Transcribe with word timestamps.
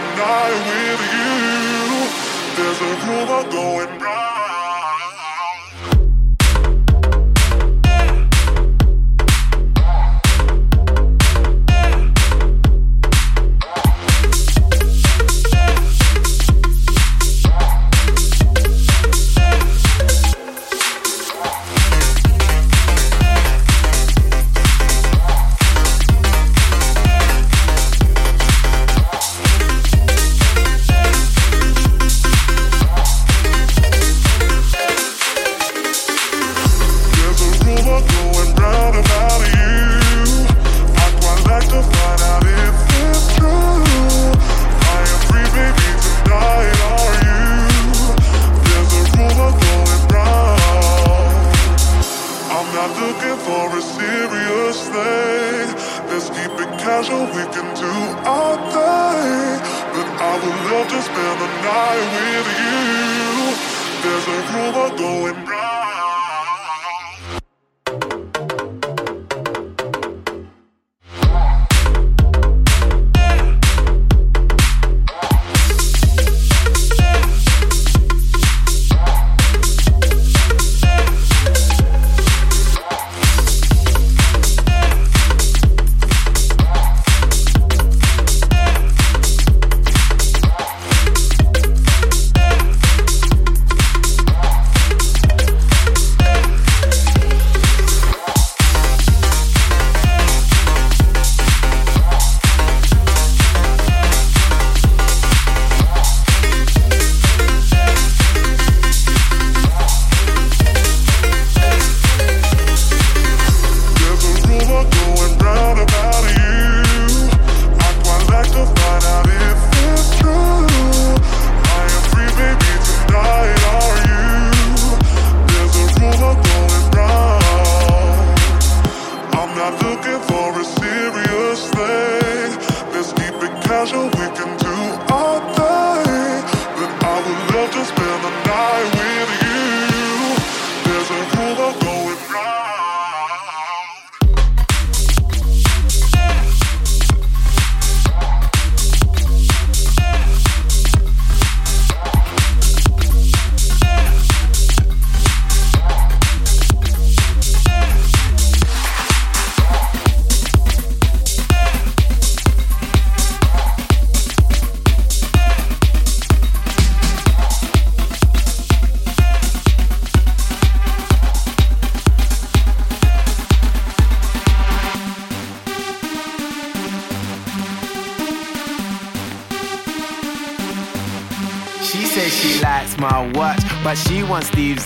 the 0.00 0.16
night 0.16 0.56
with 0.68 1.02
you. 1.14 1.32
There's 2.56 2.80
a 2.80 2.92
rumor 3.06 3.50
going 3.50 4.00
round. 4.00 4.19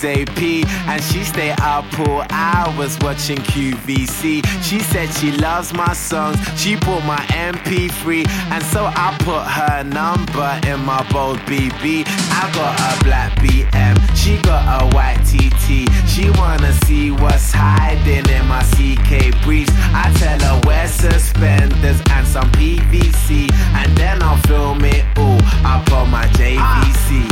Wants 0.04 0.20
Steve's 0.25 0.28
AP. 0.28 0.88
And 0.88 1.02
she 1.02 1.25
stay 1.25 1.50
up 1.62 1.84
all 2.00 2.25
hours 2.30 2.99
watching 3.00 3.38
QVC. 3.38 4.44
She 4.62 4.78
said 4.80 5.12
she 5.14 5.32
loves 5.32 5.73
my 5.73 5.92
songs, 5.92 6.38
she 6.58 6.76
bought 6.76 7.04
my 7.04 7.20
MP3. 7.30 8.26
And 8.50 8.62
so 8.64 8.84
I 8.84 9.16
put 9.20 9.44
her 9.44 9.84
number 9.84 10.61
in 10.66 10.80
my 10.84 11.06
bold 11.11 11.38
BB. 11.40 12.04
I 12.06 12.50
got 12.54 12.78
a 12.80 13.04
black 13.04 13.32
BM, 13.38 13.96
she 14.16 14.40
got 14.42 14.82
a 14.82 14.87
white 14.94 15.20
TT. 15.25 15.88
She 16.08 16.30
wanna 16.38 16.73
see 16.84 17.11
what's 17.11 17.52
hiding 17.52 18.28
in 18.28 18.46
my 18.46 18.62
CK 18.62 19.42
briefs. 19.42 19.73
I 19.92 20.12
tell 20.16 20.38
her 20.40 20.61
wear 20.66 20.87
suspenders 20.88 22.00
and 22.11 22.26
some 22.26 22.50
PVC. 22.52 23.50
And 23.75 23.96
then 23.96 24.23
I'll 24.23 24.40
film 24.49 24.84
it 24.84 25.04
all 25.16 25.40
up 25.64 25.90
on 25.92 26.11
my 26.11 26.26
JVC. 26.34 27.25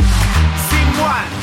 Scene 0.67 0.93
one, 0.99 1.42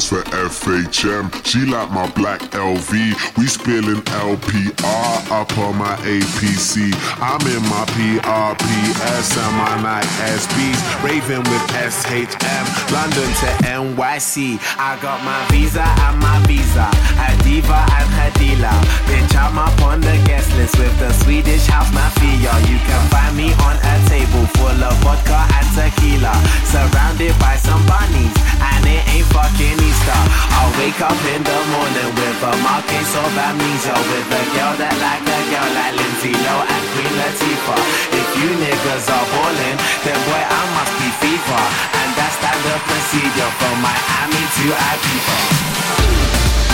Posts 0.00 0.08
for 0.08 0.22
FHM. 0.32 1.28
She 1.44 1.66
like 1.66 1.90
my 1.90 2.08
black 2.12 2.40
LV. 2.52 2.92
We 3.36 3.46
spilling 3.46 4.00
LPR 4.24 5.30
up 5.30 5.50
on 5.58 5.76
my 5.76 5.96
APC. 6.08 6.88
I'm 7.20 7.40
in 7.44 7.62
my 7.68 7.84
PRPS 7.92 9.36
and 9.36 9.56
my 9.60 9.76
Nike 9.82 10.08
SBs. 10.40 10.80
Raving 11.04 11.44
with 11.50 11.64
SHM. 11.76 12.64
London 12.92 13.28
to 13.40 13.50
NYC. 13.68 14.58
I 14.78 14.96
got 15.02 15.22
my 15.24 15.36
visa 15.50 15.84
and 15.84 16.18
my 16.20 16.40
visa. 16.46 16.88
A 17.20 17.36
diva 17.44 17.84
and 18.00 18.10
dealer. 18.40 18.80
Bitch, 19.04 19.36
I'm 19.36 19.58
up 19.58 19.76
on 19.82 20.00
the 20.00 20.16
guest 20.24 20.48
list 20.56 20.78
with 20.78 20.96
the 20.98 21.12
Swedish 21.24 21.66
house 21.66 21.92
mafia. 21.92 22.52
You 22.72 22.78
can 22.88 23.04
find 23.10 23.36
me 23.36 23.52
on 23.68 23.76
a 23.76 23.94
table 24.08 24.46
full 24.56 24.80
of 24.80 24.96
vodka 25.04 25.44
and 25.60 25.68
tequila. 25.76 26.32
Surrounded 26.64 27.36
by 27.38 27.56
some 27.56 27.84
bunnies. 27.86 28.32
And 28.60 28.86
it 28.86 29.02
ain't 29.12 29.26
fucking 29.32 29.89
Easter. 29.90 30.22
I'll 30.54 30.70
wake 30.78 31.02
up 31.02 31.18
in 31.34 31.42
the 31.42 31.58
morning 31.74 32.10
with 32.14 32.46
a 32.46 32.54
mark 32.62 32.86
case 32.86 33.14
of 33.18 33.34
amnesia. 33.34 33.90
With 33.90 34.38
a 34.38 34.42
girl 34.54 34.74
that 34.78 34.94
like 35.02 35.26
a 35.26 35.40
girl 35.50 35.66
like 35.74 35.98
Lindsay 35.98 36.30
Lohan 36.30 36.70
and 36.70 36.84
Queen 36.94 37.14
Latifah. 37.18 37.82
If 38.14 38.28
you 38.38 38.50
niggas 38.62 39.10
are 39.10 39.26
ballin', 39.34 39.78
then 40.06 40.18
boy 40.30 40.42
I 40.46 40.62
must 40.78 40.94
be 40.94 41.10
FIFA. 41.18 41.60
And 41.98 42.10
that's 42.14 42.38
standard 42.38 42.82
procedure 42.86 43.50
from 43.58 43.74
Miami 43.82 44.42
to 44.56 44.64
Ibiza. 44.70 46.69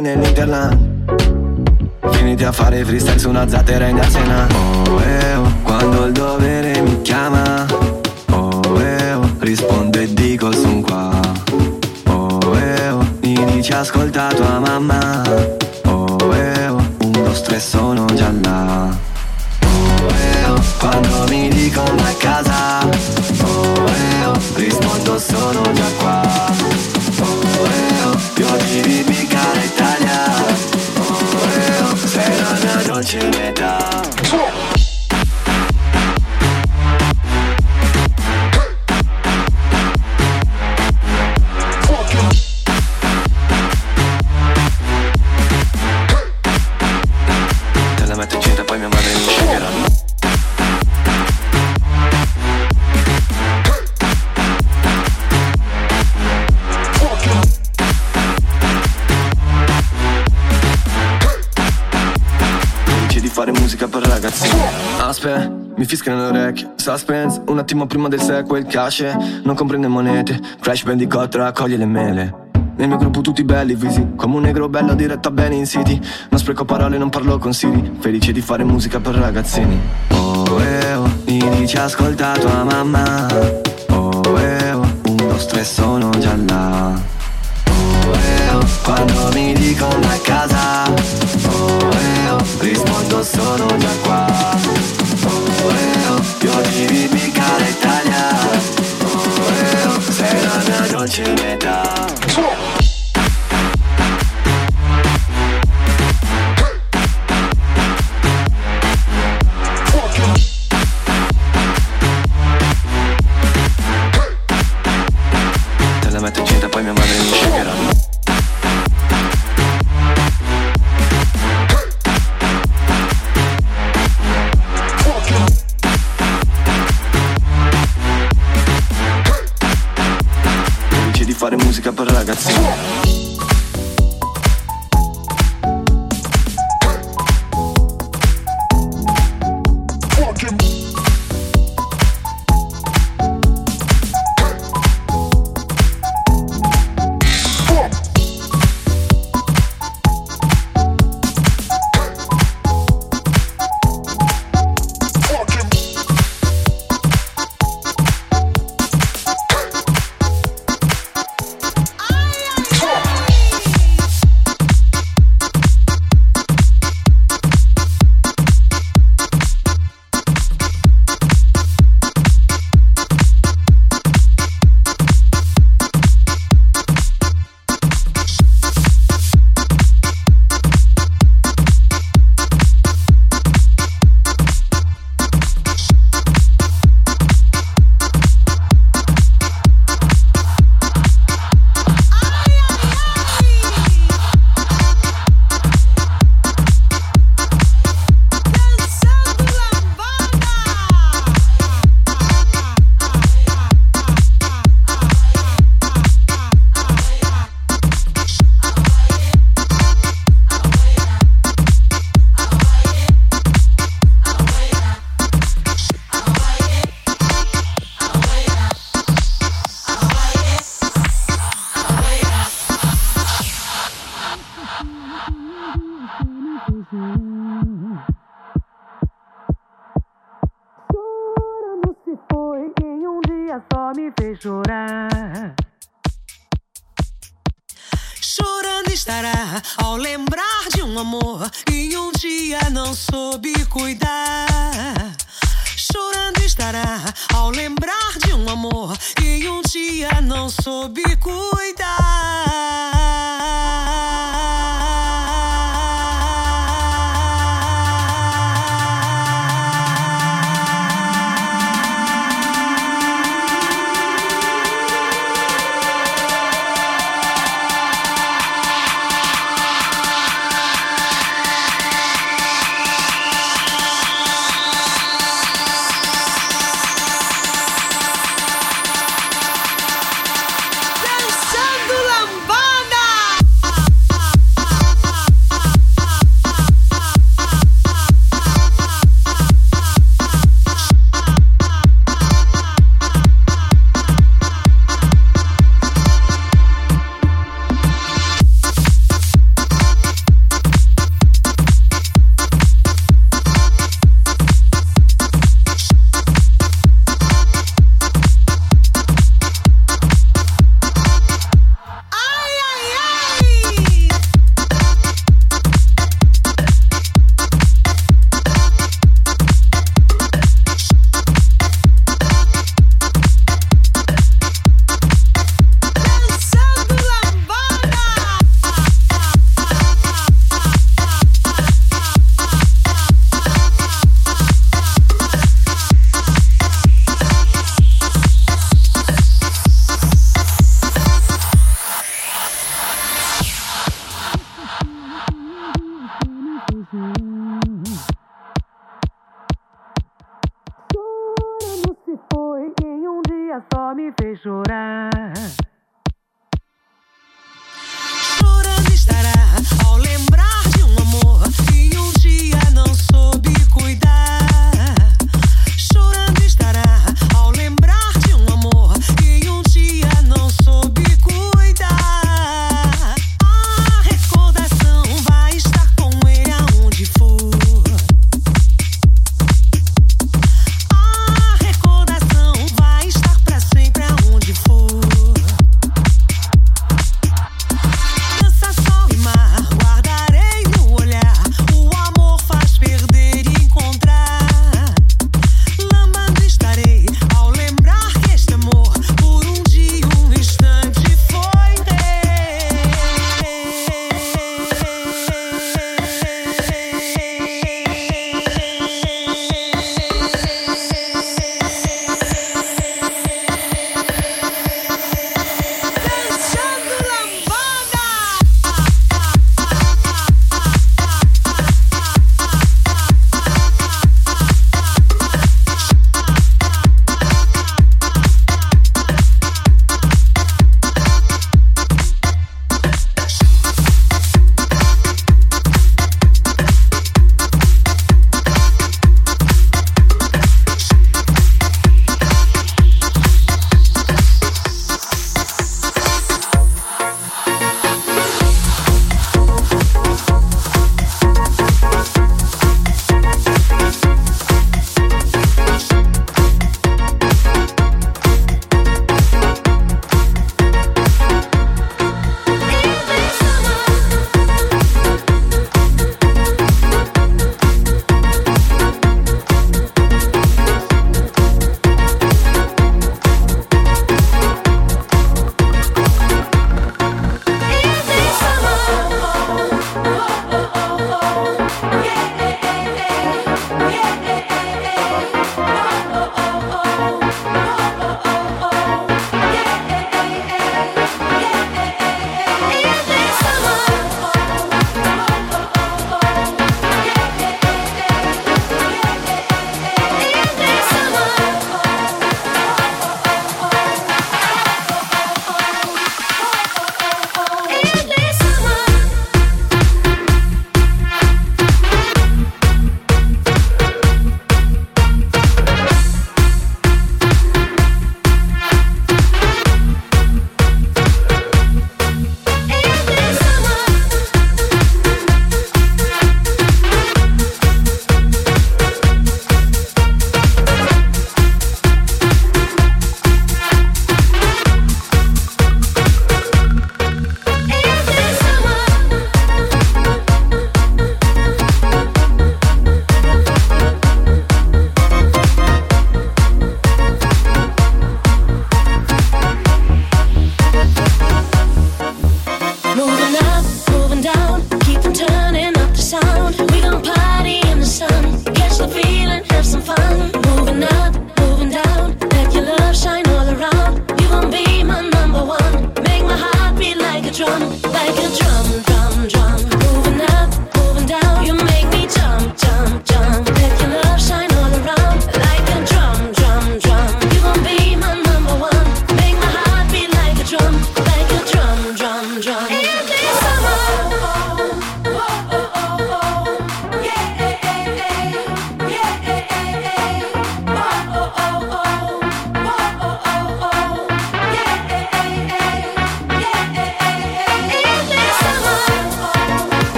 Nell'interland 0.00 0.76
Finiti 2.10 2.44
a 2.44 2.52
fare 2.52 2.84
freestyle 2.84 3.18
su 3.18 3.28
una 3.28 3.48
zattera 3.48 3.86
in 3.88 3.98
Arsena 3.98 4.67
mi 65.78 65.84
fischiano 65.84 66.30
le 66.30 66.38
orecchie. 66.38 66.72
Suspense, 66.74 67.40
un 67.46 67.58
attimo 67.58 67.86
prima 67.86 68.08
del 68.08 68.20
sequel 68.20 68.66
Cash, 68.66 69.04
non 69.44 69.54
comprende 69.54 69.86
monete. 69.86 70.38
Crash 70.60 70.82
Bandicoot 70.82 71.34
raccoglie 71.36 71.76
le 71.76 71.86
mele. 71.86 72.46
Nel 72.76 72.88
mio 72.88 72.96
gruppo 72.96 73.22
tutti 73.22 73.42
belli 73.42 73.74
visi 73.74 74.12
Come 74.14 74.36
un 74.36 74.42
negro 74.42 74.68
bello 74.68 74.94
diretto 74.94 75.28
a 75.28 75.30
bene 75.30 75.54
in 75.54 75.66
city. 75.66 76.00
Non 76.30 76.38
spreco 76.38 76.64
parole, 76.64 76.98
non 76.98 77.08
parlo 77.08 77.38
con 77.38 77.52
Siri. 77.52 77.96
Felice 78.00 78.32
di 78.32 78.40
fare 78.40 78.64
musica 78.64 78.98
per 78.98 79.14
ragazzini. 79.14 79.80
Oh, 80.10 80.60
eh, 80.60 80.94
oh, 80.94 81.10
mi 81.26 81.42
dici 81.56 81.76
ascolta 81.76 82.32
tua 82.32 82.64
mamma? 82.64 83.26
Oh, 83.90 84.38
eh, 84.38 84.72
oh, 84.72 84.86
uno 85.06 85.38
stress 85.38 85.74
sono 85.74 86.10
già 86.18 86.36
là. 86.36 87.00
Oh, 87.68 88.12
eh, 88.12 88.54
oh, 88.54 88.66
quando 88.82 89.30
mi 89.32 89.52
dicono 89.54 90.06
a 90.06 90.18
casa. 90.22 90.90
Oh, 90.90 91.90
eh, 91.90 92.30
oh, 92.30 92.44
rispondo 92.60 93.22
sono 93.22 93.66
già 93.76 93.90
qua 94.02 95.07
Solo. 95.20 95.48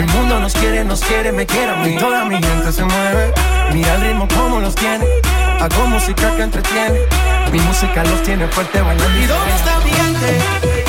El 0.00 0.06
mundo 0.06 0.40
nos 0.40 0.54
quiere, 0.54 0.82
nos 0.82 1.00
quiere, 1.02 1.30
me 1.30 1.44
quiere 1.44 1.72
a 1.72 1.76
mí. 1.76 1.94
Toda 1.98 2.24
mi 2.24 2.36
gente 2.36 2.72
se 2.72 2.82
mueve. 2.82 3.34
Mira 3.74 3.96
el 3.96 4.00
ritmo 4.00 4.26
como 4.34 4.58
los 4.58 4.74
tiene. 4.74 5.04
Hago 5.60 5.86
música 5.88 6.34
que 6.36 6.42
entretiene. 6.42 7.00
Mi 7.52 7.60
música 7.60 8.02
los 8.04 8.22
tiene 8.22 8.48
fuerte 8.48 8.80
bailando. 8.80 9.20
¿Y 9.20 9.26
dónde 9.26 9.54
está 9.54 9.78
mi 9.80 9.90
gente? 9.90 10.79